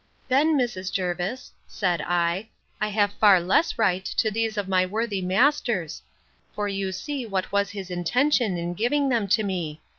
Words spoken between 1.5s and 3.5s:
said I, I have far